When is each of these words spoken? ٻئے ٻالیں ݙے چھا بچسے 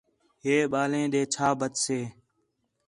ٻئے 0.41 0.57
ٻالیں 0.71 1.05
ݙے 1.13 1.21
چھا 1.33 1.47
بچسے 1.59 1.99